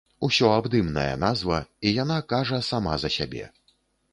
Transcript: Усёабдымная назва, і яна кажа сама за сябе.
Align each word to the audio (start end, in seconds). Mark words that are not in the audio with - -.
Усёабдымная 0.27 1.11
назва, 1.25 1.59
і 1.89 1.91
яна 2.03 2.17
кажа 2.33 2.63
сама 2.71 2.99
за 3.05 3.13
сябе. 3.19 3.45